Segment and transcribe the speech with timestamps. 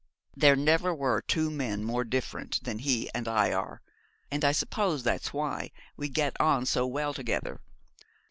[0.35, 3.83] There never were two men more different than he and I are;
[4.31, 7.61] and I suppose that's why we get on so well together.